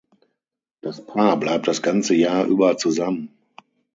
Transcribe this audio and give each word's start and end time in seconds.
Das 0.81 0.99
Paar 1.05 1.37
bleibt 1.37 1.67
das 1.67 1.83
ganze 1.83 2.15
Jahr 2.15 2.45
über 2.45 2.75
zusammen. 2.75 3.37